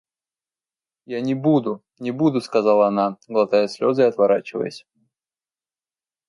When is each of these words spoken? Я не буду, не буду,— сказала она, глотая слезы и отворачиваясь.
Я 1.05 1.19
не 1.27 1.35
буду, 1.35 1.83
не 1.99 2.09
буду,— 2.11 2.41
сказала 2.41 2.87
она, 2.87 3.17
глотая 3.27 3.67
слезы 3.67 4.01
и 4.01 4.05
отворачиваясь. 4.05 4.87